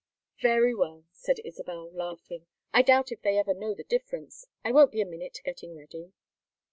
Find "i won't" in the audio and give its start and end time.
4.65-4.91